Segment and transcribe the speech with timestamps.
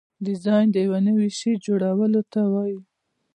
[0.25, 2.79] ډیزاین د یو نوي شي جوړولو ته وایي.